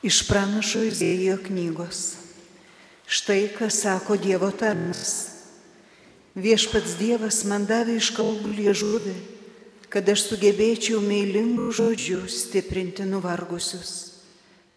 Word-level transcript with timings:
Iš 0.00 0.22
pranašo 0.24 0.80
Izėjo 0.88 1.34
knygos. 1.44 2.14
Štai 3.04 3.50
ką 3.52 3.66
sako 3.68 4.14
Dievo 4.16 4.48
tarnas. 4.48 5.10
Viešpats 6.32 6.94
Dievas 6.96 7.42
man 7.44 7.66
davė 7.68 7.98
iš 8.00 8.08
kalbų 8.16 8.54
liežuvį, 8.62 9.12
kad 9.92 10.08
aš 10.08 10.22
sugebėčiau 10.30 11.02
meilingų 11.04 11.66
žodžių 11.76 12.22
stiprinti 12.32 13.04
nuvargusius. 13.04 13.92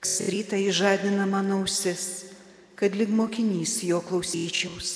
Kas 0.04 0.17
rytą 0.28 0.59
įžadina 0.59 1.24
mano 1.24 1.62
ausis, 1.62 2.28
kad 2.76 2.92
lik 2.92 3.08
mokinys 3.08 3.78
jo 3.87 4.01
klausyčiaus. 4.03 4.92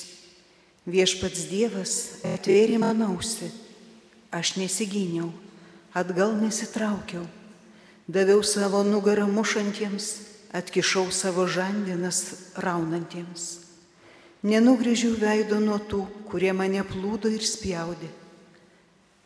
Viešpats 0.84 1.48
Dievas 1.48 1.96
atvėrė 2.34 2.76
mano 2.84 3.14
ausį, 3.14 3.48
aš 4.28 4.58
nesigyniau, 4.60 5.32
atgal 5.96 6.36
nesitraukiau 6.36 7.24
daviau 8.08 8.42
savo 8.42 8.82
nugarą 8.82 9.28
mušantiems, 9.28 10.16
atkišau 10.56 11.12
savo 11.12 11.44
žandinas 11.44 12.54
raunantiems. 12.56 13.68
Nenugrėžiau 14.48 15.12
veido 15.18 15.58
nuo 15.60 15.76
tų, 15.76 16.06
kurie 16.30 16.54
mane 16.56 16.80
plūdo 16.88 17.28
ir 17.28 17.44
spjaudė. 17.44 18.08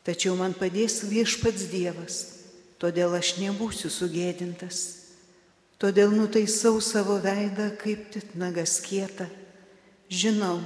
Tačiau 0.02 0.34
man 0.34 0.56
padės 0.58 1.04
viešpats 1.06 1.68
Dievas, 1.70 2.16
todėl 2.82 3.14
aš 3.14 3.36
nebūsiu 3.38 3.86
sugėdintas. 3.92 4.80
Todėl 5.78 6.10
nutaisau 6.14 6.80
savo 6.82 7.20
veidą 7.22 7.68
kaip 7.78 8.08
titnagas 8.14 8.80
kieta. 8.82 9.28
Žinau, 10.10 10.58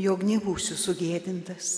jog 0.00 0.24
nebūsiu 0.24 0.78
sugėdintas. 0.80 1.68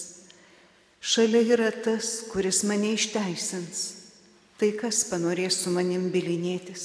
Šalia 1.02 1.42
yra 1.56 1.72
tas, 1.74 2.20
kuris 2.30 2.62
mane 2.66 2.94
išteisins 2.94 4.02
tai 4.62 4.70
kas 4.78 5.00
panorės 5.10 5.56
su 5.64 5.72
manim 5.74 6.04
bilinėtis, 6.14 6.82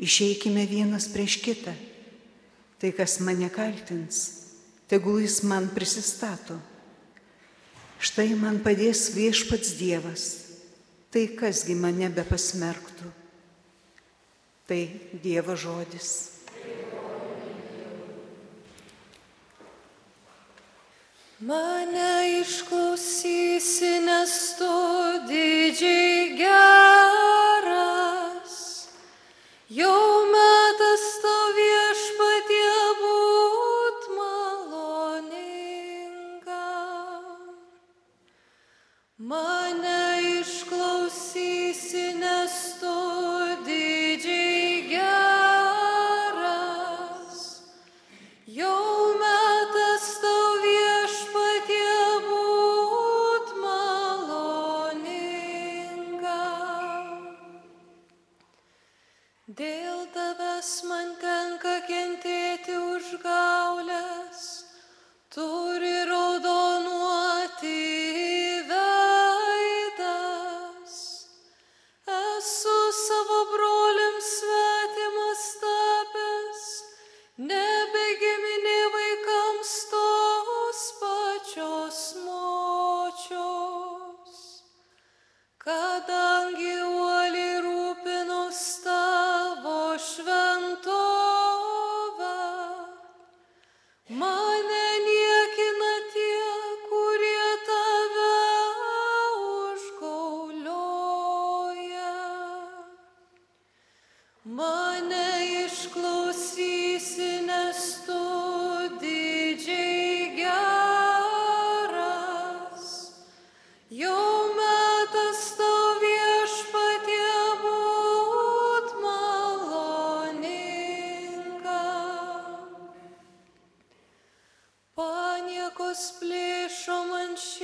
išeikime 0.00 0.62
vienas 0.64 1.10
prieš 1.12 1.34
kitą, 1.44 1.74
tai 2.80 2.88
kas 2.96 3.18
mane 3.20 3.50
kaltins, 3.52 4.20
tegul 4.88 5.20
jis 5.20 5.42
man 5.44 5.68
prisistato. 5.74 6.56
Štai 8.00 8.30
man 8.40 8.62
padės 8.64 9.10
viešpats 9.12 9.74
Dievas, 9.76 10.24
tai 11.12 11.26
kasgi 11.36 11.76
mane 11.76 12.08
be 12.08 12.24
pasmerktų. 12.24 13.12
Tai 14.64 14.80
Dievo 15.20 15.52
žodis. 15.52 16.14
Mane 21.44 22.40
išklausysi, 22.40 23.92
nes 24.08 24.32
tu 24.56 24.72
didžiai 25.28 26.32
geras. 26.40 26.75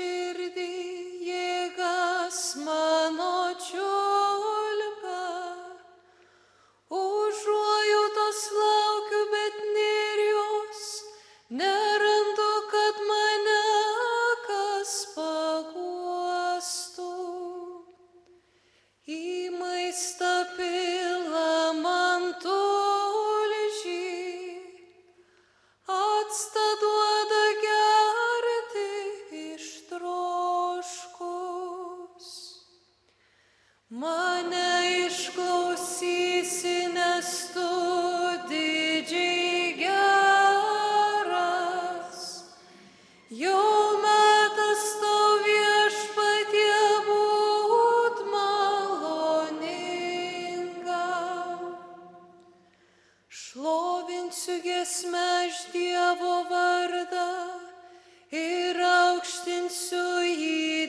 Širdį, 0.03 0.71
jėgas 1.29 2.41
mano 2.67 3.55
čiulba. 3.69 4.22
Šlovinsiu 54.33 54.63
gesmę 54.65 55.19
aš 55.45 55.57
Dievo 55.73 56.37
vardą 56.49 57.33
ir 58.33 58.79
aukštinsiu 58.81 60.05
jį 60.25 60.82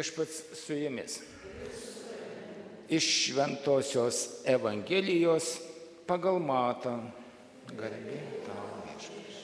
Viešpats 0.00 0.42
su 0.54 0.74
jumis. 0.74 1.20
Iš 2.88 3.04
Šventojios 3.24 4.28
Evangelijos 4.48 5.58
pagal 6.08 6.38
Matą. 6.40 6.94
Garbė 7.76 8.20
tau 8.46 8.78
viešpats. 8.86 9.42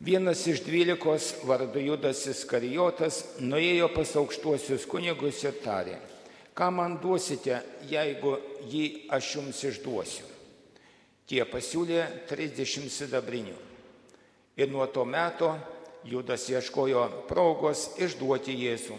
Vienas 0.00 0.40
iš 0.48 0.62
dvylikos 0.64 1.26
vardu 1.44 1.82
Judas 1.84 2.22
Iskarijotas 2.32 3.18
nuėjo 3.44 3.90
pas 3.92 4.14
aukštuosius 4.16 4.86
kunigus 4.88 5.42
ir 5.44 5.58
tarė, 5.60 5.98
ką 6.56 6.70
man 6.72 6.96
duosite, 7.02 7.58
jeigu 7.90 8.38
jį 8.72 8.86
aš 9.18 9.34
jums 9.34 9.60
išduosiu. 9.68 10.24
Tie 11.28 11.42
pasiūlė 11.44 12.06
30 12.32 12.88
sidabrinių. 12.88 13.58
Ir 14.56 14.72
nuo 14.72 14.88
to 14.88 15.04
meto 15.04 15.52
Judas 16.08 16.48
ieškojo 16.48 17.04
progos 17.28 17.90
išduoti 18.00 18.56
Jėzų. 18.62 18.98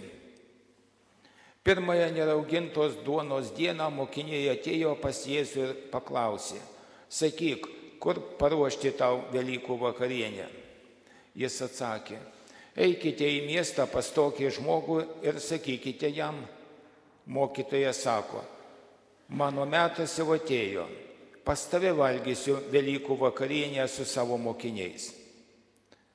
Pirmąją 1.67 2.11
neraugintos 2.15 2.93
duonos 3.03 3.49
dieną 3.51 3.89
mokiniai 3.91 4.45
atėjo 4.53 4.93
pas 5.01 5.17
Jėzų 5.27 5.65
ir 5.65 5.73
paklausė, 5.91 6.61
sakyk, 7.11 7.67
kur 7.99 8.21
paruošti 8.39 8.93
tau 8.95 9.25
Velykų 9.33 9.75
vakarienę. 9.81 10.45
Jis 11.35 11.59
atsakė, 11.67 12.21
eikite 12.87 13.27
į 13.27 13.43
miestą 13.49 13.83
pas 13.91 14.13
tokį 14.15 14.53
žmogų 14.61 15.01
ir 15.27 15.43
sakykite 15.43 16.13
jam, 16.15 16.39
mokytojas 17.27 17.99
sako, 18.07 18.47
mano 19.27 19.67
metas 19.67 20.15
jau 20.15 20.31
atėjo, 20.39 20.87
pas 21.43 21.67
tave 21.67 21.91
valgysiu 21.91 22.61
Velykų 22.71 23.19
vakarienę 23.27 23.91
su 23.91 24.07
savo 24.07 24.39
mokiniais. 24.39 25.11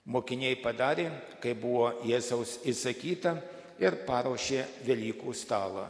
Mokiniai 0.08 0.56
padarė, 0.64 1.10
kai 1.44 1.52
buvo 1.52 1.92
Jėzaus 2.08 2.62
įsakyta 2.64 3.36
ir 3.82 3.98
paruošė 4.06 4.62
Velykų 4.86 5.34
stalą. 5.34 5.88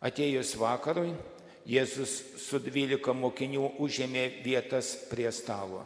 Atėjus 0.00 0.54
vakarui, 0.56 1.12
Jėzus 1.68 2.14
su 2.40 2.58
dvylika 2.58 3.12
mokinių 3.12 3.74
užėmė 3.84 4.24
vietas 4.42 4.94
prie 5.10 5.28
stalo. 5.30 5.84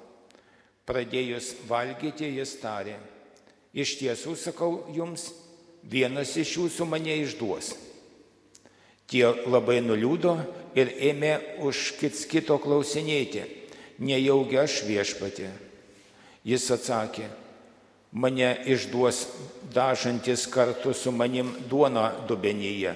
Pradėjus 0.86 1.50
valgyti, 1.68 2.28
jis 2.38 2.54
tarė, 2.62 2.94
iš 3.74 3.96
tiesų 3.98 4.36
sakau 4.38 4.84
jums, 4.94 5.26
vienas 5.82 6.36
iš 6.40 6.54
jūsų 6.60 6.86
mane 6.88 7.16
išduos. 7.24 7.72
Tie 9.10 9.24
labai 9.26 9.80
nuliūdo 9.84 10.36
ir 10.78 10.94
ėmė 11.10 11.60
už 11.66 11.96
kits 11.98 12.24
kito 12.30 12.56
klausinėti, 12.62 13.44
nejaugi 13.98 14.60
aš 14.62 14.78
viešpatė. 14.86 15.50
Jis 16.44 16.70
atsakė, 16.70 17.28
mane 18.14 18.62
išduos 18.66 19.26
dažantis 19.74 20.46
kartu 20.46 20.94
su 20.94 21.10
manim 21.12 21.50
duona 21.68 22.12
dubenyje. 22.28 22.94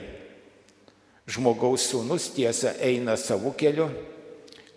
Žmogaus 1.29 1.91
sūnus 1.91 2.31
tiesa 2.33 2.73
eina 2.81 3.17
savo 3.19 3.51
keliu, 3.59 3.91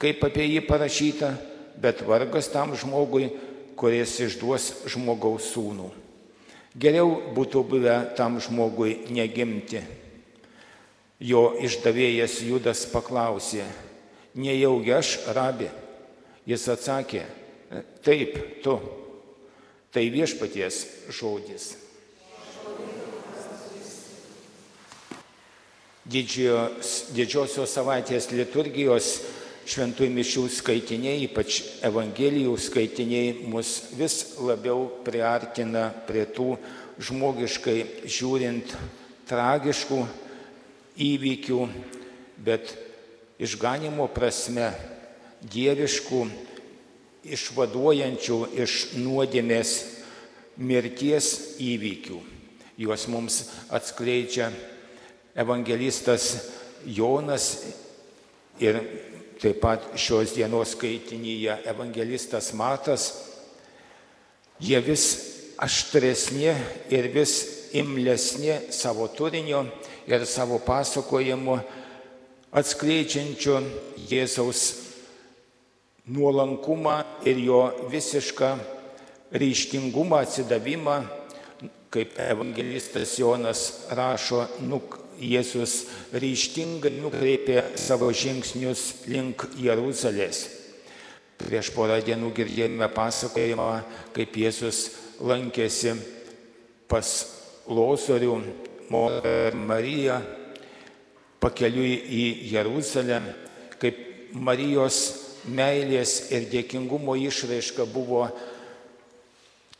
kaip 0.01 0.23
apie 0.25 0.47
jį 0.49 0.63
parašyta, 0.65 1.29
bet 1.77 2.01
vargas 2.03 2.49
tam 2.51 2.73
žmogui, 2.75 3.29
kuris 3.77 4.17
išduos 4.25 4.71
žmogaus 4.89 5.53
sūnų. 5.53 5.91
Geriau 6.75 7.19
būtų 7.35 7.61
buvę 7.67 7.95
tam 8.17 8.39
žmogui 8.41 9.11
negimti. 9.13 9.83
Jo 11.21 11.51
išdavėjas 11.61 12.39
Judas 12.47 12.81
paklausė, 12.89 13.67
nejaugi 14.33 14.93
aš 14.95 15.13
rabi? 15.38 15.69
Jis 16.49 16.65
atsakė, 16.73 17.21
taip, 18.01 18.39
tu. 18.65 18.79
Tai 19.91 20.03
viešpaties 20.07 20.85
žodis. 21.11 21.75
Didžios, 26.11 27.11
didžiosios 27.15 27.71
savaitės 27.75 28.29
liturgijos 28.31 29.09
šventųjų 29.67 30.11
mišių 30.15 30.43
skaitiniai, 30.51 31.25
ypač 31.27 31.59
Evangelijų 31.85 32.55
skaitiniai, 32.59 33.33
mus 33.51 33.91
vis 33.99 34.15
labiau 34.41 34.88
priartina 35.05 35.89
prie 36.07 36.23
tų 36.25 36.55
žmogiškai 37.03 38.07
žiūrint 38.07 38.73
tragiškų 39.29 39.99
įvykių, 41.01 41.59
bet 42.41 42.73
išganimo 43.43 44.07
prasme 44.11 44.71
dieviškų, 45.41 46.23
išvaduojančių 47.23 48.38
iš 48.63 48.77
nuodėmės 48.97 49.73
mirties 50.57 51.57
įvykių. 51.62 52.19
Juos 52.81 53.06
mums 53.12 53.44
atskleidžia 53.69 54.50
evangelistas 55.38 56.33
Jonas 56.85 57.51
ir 58.62 58.79
taip 59.41 59.60
pat 59.62 59.86
šios 59.98 60.34
dienos 60.34 60.74
skaitinyje 60.75 61.62
evangelistas 61.69 62.51
Matas. 62.57 63.12
Jie 64.62 64.81
vis 64.86 65.05
aštresni 65.62 66.53
ir 66.89 67.10
vis 67.13 67.36
imlesni 67.77 68.57
savo 68.74 69.07
turinio 69.07 69.65
ir 70.10 70.25
savo 70.25 70.60
pasakojimu 70.65 71.60
atskleidžiančiu 72.51 73.62
Jėzaus 74.10 74.80
nuolankumą 76.12 76.98
ir 77.25 77.39
jo 77.39 77.62
visišką 77.91 78.51
ryštingumą, 79.32 80.22
atsidavimą, 80.25 80.98
kaip 81.91 82.18
evangelistas 82.20 83.18
Jonas 83.20 83.88
rašo, 83.96 84.46
nuk, 84.68 85.00
Jėzus 85.22 85.84
ryštingai 86.18 86.96
nukreipė 86.98 87.60
savo 87.77 88.08
žingsnius 88.10 89.03
link 89.06 89.44
Jeruzalės. 89.62 90.48
Prieš 91.38 91.70
porą 91.75 92.00
dienų 92.01 92.32
girdėjome 92.39 92.88
pasakojimą, 92.89 93.68
kaip 94.15 94.39
Jėzus 94.41 94.80
lankėsi 95.22 95.94
pas 96.89 97.12
Lozorių, 97.70 98.39
Mariją 98.91 100.18
pakeliui 101.41 101.94
į 102.01 102.24
Jeruzalę, 102.56 103.22
kaip 103.77 104.01
Marijos 104.34 105.20
meilės 105.50 106.31
ir 106.33 106.48
dėkingumo 106.51 107.15
išraiška 107.17 107.86
buvo 107.89 108.27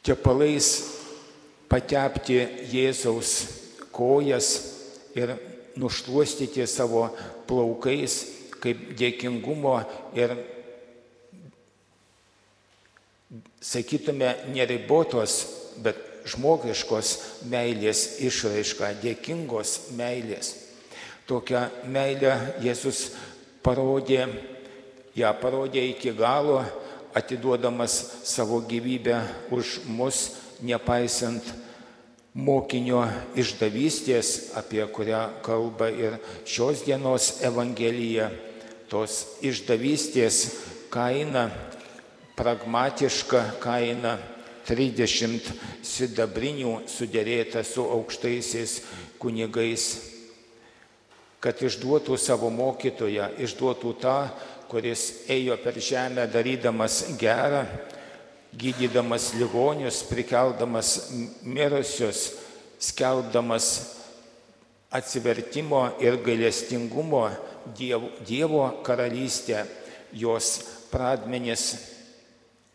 tepalais 0.06 0.72
patepti 1.70 2.40
Jėzaus 2.72 3.34
kojas 3.94 4.52
ir 5.16 5.36
nušluostyti 5.80 6.66
savo 6.68 7.08
plaukais 7.48 8.22
kaip 8.62 8.92
dėkingumo 8.98 9.80
ir, 10.18 10.36
sakytume, 13.62 14.36
neribotos, 14.54 15.40
bet 15.82 15.98
žmogiškos 16.30 17.14
meilės 17.50 18.20
išraiška, 18.22 18.94
dėkingos 19.02 19.94
meilės. 19.98 20.54
Tokią 21.30 21.64
meilę 21.90 22.36
Jėzus 22.62 23.08
parodė, 23.66 24.28
ją 25.16 25.32
parodė 25.42 25.84
iki 25.92 26.14
galo, 26.16 26.62
atiduodamas 27.14 28.24
savo 28.24 28.62
gyvybę 28.64 29.20
už 29.52 29.82
mus, 29.86 30.38
nepaisant 30.64 31.44
mokinio 32.34 33.04
išdavystės, 33.36 34.54
apie 34.56 34.84
kurią 34.88 35.44
kalba 35.44 35.90
ir 35.92 36.16
šios 36.48 36.86
dienos 36.88 37.42
Evangelija, 37.44 38.30
tos 38.88 39.40
išdavystės 39.44 40.46
kaina, 40.92 41.50
pragmatiška 42.40 43.44
kaina 43.64 44.16
30 44.68 45.52
sidabrinių 45.84 46.82
sudėrėta 46.88 47.66
su 47.68 47.84
aukštaisiais 47.84 48.80
kunigais, 49.20 49.90
kad 51.42 51.58
išduotų 51.60 52.16
savo 52.22 52.52
mokytoją, 52.54 53.32
išduotų 53.42 53.94
tą, 54.00 54.18
kuris 54.72 55.28
ėjo 55.28 55.58
per 55.60 55.76
žemę 55.84 56.24
darydamas 56.32 57.02
gerą, 57.20 57.66
gydydamas 58.56 59.34
ligonius, 59.36 60.00
prikeldamas 60.08 61.12
mirusius, 61.44 62.30
skelbdamas 62.80 63.68
atsivertimo 64.92 65.90
ir 66.04 66.20
gailestingumo 66.24 67.30
Dievo, 67.78 68.10
Dievo 68.26 68.64
karalystę, 68.82 69.66
jos 70.18 70.64
pradmenis 70.90 71.76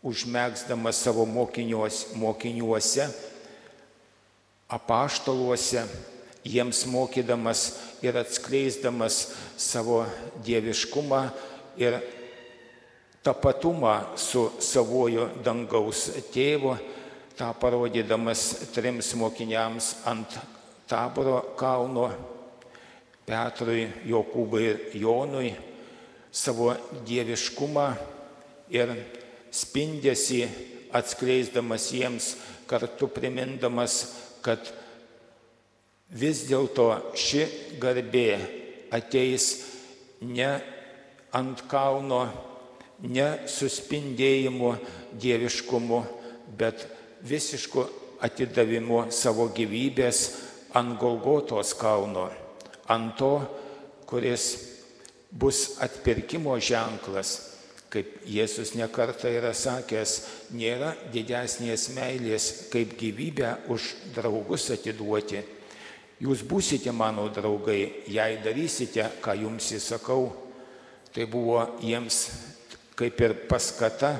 užmėgsdamas 0.06 1.00
savo 1.02 1.24
mokiniuos, 1.26 2.12
mokiniuose, 2.14 3.08
apaštaluose, 4.70 5.82
jiems 6.46 6.84
mokydamas 6.86 7.66
ir 8.06 8.20
atskleisdamas 8.20 9.18
savo 9.58 10.04
dieviškumą 10.46 11.24
ir 11.78 11.98
tapatumą 13.26 14.16
su 14.16 14.46
savojo 14.62 15.28
dangaus 15.44 16.06
tėvu, 16.32 16.76
tą 17.36 17.50
parodydamas 17.60 18.70
trims 18.72 19.12
mokiniams 19.18 19.90
ant 20.08 20.38
taboro 20.88 21.40
kalno, 21.58 22.10
Petrui, 23.26 23.88
Jokūbai 24.06 24.60
ir 24.62 24.76
Jonui, 25.02 25.50
savo 26.30 26.70
dieviškumą 27.08 27.86
ir 28.70 28.92
spindėsi 29.50 30.44
atskleisdamas 30.94 31.88
jiems, 31.90 32.28
kartu 32.70 33.08
primindamas, 33.10 33.98
kad 34.46 34.62
vis 36.14 36.44
dėlto 36.46 36.86
ši 37.18 37.42
garbė 37.82 38.38
ateis 38.94 39.48
ne 40.22 40.50
ant 41.36 41.62
kalno, 41.70 42.22
ne 43.04 43.26
suspindėjimu 43.50 44.72
dieviškumu, 45.20 46.00
bet 46.56 46.86
visišku 47.26 47.84
atidavimu 48.24 49.06
savo 49.12 49.50
gyvybės 49.52 50.22
ant 50.76 50.96
Golgotos 51.00 51.74
kalno, 51.76 52.30
ant 52.88 53.12
to, 53.20 53.34
kuris 54.08 54.46
bus 55.30 55.76
atpirkimo 55.84 56.56
ženklas 56.62 57.36
kaip 57.96 58.26
Jėzus 58.28 58.74
nekarta 58.76 59.30
yra 59.32 59.52
sakęs, 59.56 60.16
nėra 60.52 60.92
didesnės 61.12 61.88
meilės, 61.96 62.48
kaip 62.72 62.96
gyvybę 62.98 63.52
už 63.72 63.92
draugus 64.16 64.68
atiduoti. 64.74 65.42
Jūs 66.20 66.42
būsite 66.48 66.92
mano 66.96 67.28
draugai, 67.32 68.04
jei 68.08 68.38
darysite, 68.44 69.04
ką 69.24 69.36
jums 69.42 69.70
įsakau. 69.76 70.28
Tai 71.16 71.24
buvo 71.32 71.62
jiems 71.80 72.16
kaip 72.96 73.20
ir 73.24 73.32
paskata, 73.48 74.10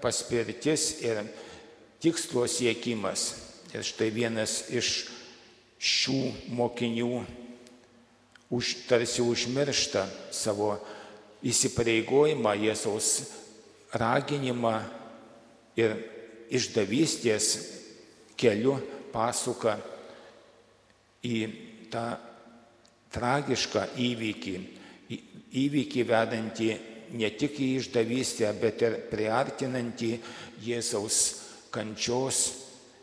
paspirtis 0.00 1.02
ir 1.04 1.20
tikslo 2.00 2.46
siekimas. 2.48 3.34
Ir 3.76 3.84
štai 3.84 4.08
vienas 4.08 4.62
iš 4.72 5.10
šių 5.76 6.20
mokinių 6.56 7.24
už, 8.56 8.70
tarsi 8.88 9.20
užmiršta 9.20 10.06
savo 10.32 10.78
įsipareigojimą, 11.44 12.54
Jėzaus 12.64 13.10
raginimą 13.92 14.78
ir 15.76 15.96
išdavystės 16.48 17.50
keliu 18.40 18.78
pasuka 19.12 19.76
į 21.20 21.36
tą 21.92 22.06
tragišką 23.12 23.84
įvykį, 24.06 24.56
įvykį 25.54 26.04
vedantį 26.08 26.68
ne 27.16 27.30
tik 27.38 27.60
į 27.62 27.68
išdavystę, 27.80 28.50
bet 28.60 28.82
ir 28.82 28.98
priartinantį 29.10 30.12
Jėzaus 30.66 31.18
kančios, 31.74 32.40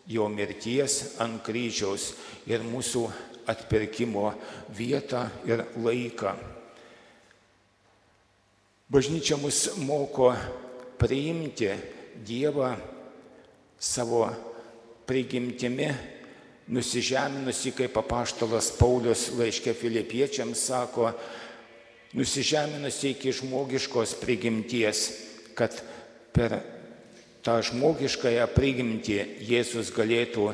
jo 0.08 0.28
mirties 0.28 1.16
ant 1.24 1.40
kryžiaus 1.46 2.12
ir 2.50 2.66
mūsų 2.68 3.06
atpirkimo 3.48 4.34
vietą 4.76 5.28
ir 5.48 5.64
laiką. 5.80 6.34
Bažnyčia 8.94 9.40
mus 9.40 9.66
moko 9.80 10.34
priimti 11.00 11.72
Dievą 12.14 12.76
savo 13.80 14.28
prigimtimi, 15.10 15.88
nusižeminusi, 16.70 17.74
kaip 17.76 17.98
apaštalas 18.00 18.70
Paulius 18.78 19.32
laiškė 19.36 19.74
filipiečiams 19.76 20.68
sako, 20.70 21.10
nusižeminusi 22.14 23.14
iki 23.14 23.34
žmogiškos 23.34 24.16
prigimties, 24.22 25.06
kad 25.58 25.76
per 26.34 26.60
tą 27.46 27.60
žmogiškąją 27.66 28.48
prigimtį 28.56 29.18
Jėzus 29.50 29.92
galėtų 29.94 30.54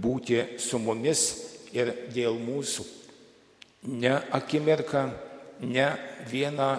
būti 0.00 0.42
su 0.62 0.78
mumis 0.78 1.24
ir 1.76 1.92
dėl 2.14 2.38
mūsų. 2.40 2.86
Ne 3.90 4.12
akimirką, 4.36 5.08
ne 5.64 5.88
vieną 6.30 6.70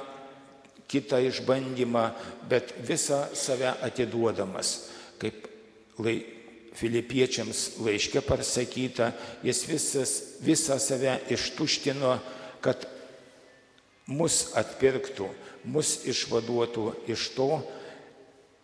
kitą 0.92 1.22
išbandymą, 1.24 2.12
bet 2.50 2.74
visą 2.88 3.24
save 3.34 3.72
atiduodamas. 3.82 4.92
Kaip 5.22 5.48
lai, 6.02 6.20
filipiečiams 6.76 7.82
laiškė 7.84 8.24
pasakyta, 8.26 9.12
jis 9.44 9.62
visas, 9.68 10.14
visą 10.44 10.78
save 10.80 11.18
ištuštino, 11.34 12.18
kad 12.64 12.86
mus 14.10 14.52
atpirktų, 14.58 15.28
mus 15.70 16.02
išvaduotų 16.10 16.88
iš 17.12 17.30
to, 17.36 17.52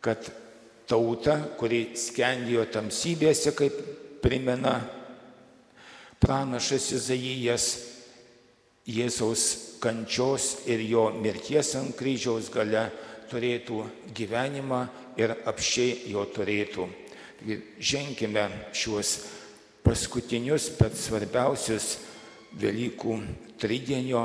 kad 0.01 0.29
tauta, 0.87 1.37
kuri 1.59 1.91
skendėjo 1.99 2.65
tamsybėse, 2.71 3.53
kaip 3.57 3.75
primena 4.23 4.79
pranašas 6.23 6.91
Izaijas, 6.97 7.67
Jėzaus 8.87 9.41
kančios 9.83 10.61
ir 10.71 10.79
jo 10.87 11.09
mirties 11.11 11.73
ant 11.75 11.91
kryžiaus 11.99 12.47
gale 12.53 12.85
turėtų 13.27 13.81
gyvenimą 14.15 14.85
ir 15.19 15.33
apšiai 15.43 16.13
jo 16.13 16.23
turėtų. 16.31 16.87
Ženkime 17.83 18.45
šiuos 18.71 19.17
paskutinius, 19.83 20.71
bet 20.79 20.95
svarbiausius 20.97 21.97
Velykų 22.57 23.17
tridienio 23.59 24.23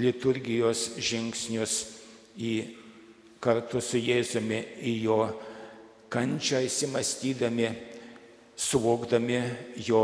liturgijos 0.00 0.90
žingsnius 1.00 1.76
į 2.36 2.52
kartu 3.40 3.80
su 3.80 4.00
Jėzumi 4.00 4.60
į 4.84 4.94
jo 5.06 5.20
kančią 6.12 6.62
įsimastydami, 6.66 7.70
suvokdami 8.56 9.40
jo 9.86 10.02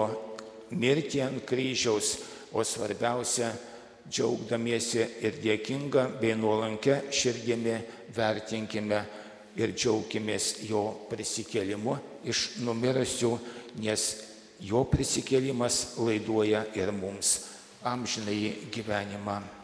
mirtį 0.73 1.23
ant 1.25 1.45
kryžiaus 1.49 2.17
o 2.53 2.65
svarbiausia, 2.65 3.53
džiaugdamiesi 4.03 5.05
ir 5.23 5.39
dėkinga 5.41 6.09
bei 6.21 6.35
nuolankia 6.37 6.99
širdimi 7.15 7.77
vertinkime 8.17 8.99
ir 9.57 9.73
džiaugimės 9.77 10.65
jo 10.67 10.83
prisikėlimu 11.11 11.97
iš 12.29 12.45
numirusių, 12.67 13.33
nes 13.85 14.07
jo 14.61 14.85
prisikėlimas 14.91 15.97
laiduoja 16.03 16.67
ir 16.77 16.93
mums 16.93 17.35
amžinai 17.89 18.69
gyvenimą. 18.75 19.62